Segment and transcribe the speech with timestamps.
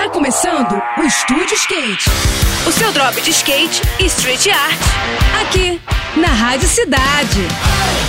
[0.00, 2.08] Tá começando o Estúdio Skate.
[2.66, 4.80] O seu drop de skate e street art.
[5.42, 5.78] Aqui,
[6.16, 7.40] na Rádio Cidade.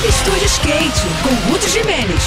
[0.08, 2.24] Estúdio Skate, com Ruth Jimenez.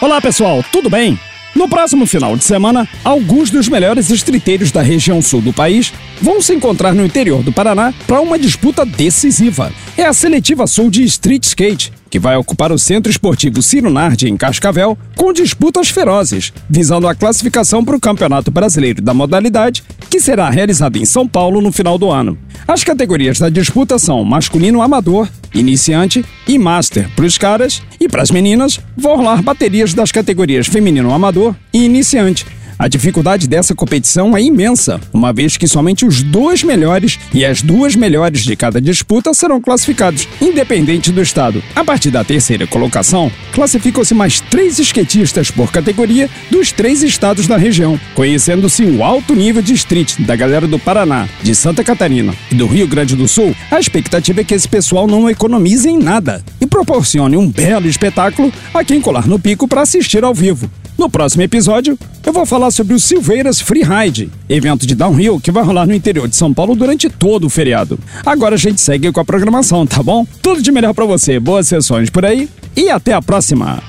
[0.00, 1.18] Olá pessoal, tudo bem?
[1.52, 6.40] No próximo final de semana, alguns dos melhores estriteiros da região sul do país vão
[6.40, 9.72] se encontrar no interior do Paraná para uma disputa decisiva.
[9.98, 14.28] É a seletiva sul de street skate, que vai ocupar o Centro Esportivo Ciro Nardi
[14.28, 20.20] em Cascavel, com disputas ferozes, visando a classificação para o Campeonato Brasileiro da modalidade, que
[20.20, 22.36] será realizado em São Paulo no final do ano.
[22.68, 28.20] As categorias da disputa são masculino amador, iniciante e master para os caras, e para
[28.20, 32.44] as meninas vão rolar baterias das categorias feminino amador e iniciante.
[32.82, 37.62] A dificuldade dessa competição é imensa, uma vez que somente os dois melhores e as
[37.62, 41.62] duas melhores de cada disputa serão classificados, independente do estado.
[41.76, 47.56] A partir da terceira colocação, classificam-se mais três skatistas por categoria dos três estados da
[47.56, 52.56] região, conhecendo-se o alto nível de street da galera do Paraná, de Santa Catarina e
[52.56, 53.54] do Rio Grande do Sul.
[53.70, 58.52] A expectativa é que esse pessoal não economize em nada e proporcione um belo espetáculo
[58.74, 60.68] a quem colar no pico para assistir ao vivo.
[60.96, 65.64] No próximo episódio, eu vou falar sobre o Silveiras Freeride, evento de downhill que vai
[65.64, 67.98] rolar no interior de São Paulo durante todo o feriado.
[68.24, 70.26] Agora a gente segue com a programação, tá bom?
[70.40, 73.82] Tudo de melhor para você, boas sessões por aí e até a próxima.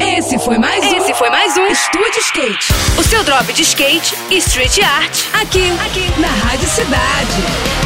[0.00, 0.96] Esse foi mais um.
[0.96, 2.72] Esse foi mais um Estúdio Skate.
[2.98, 5.16] O seu drop de skate e street art.
[5.40, 7.77] Aqui, aqui, na Rádio Cidade.